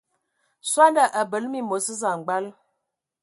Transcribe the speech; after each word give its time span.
Sɔndɔ 0.71 1.03
a 1.19 1.21
bəle 1.31 1.47
məmos 1.51 1.85
samgbal. 2.01 2.45